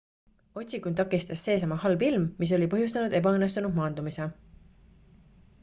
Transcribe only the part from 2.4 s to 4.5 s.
mis oli põhjustanud ebaõnnestunud maandumise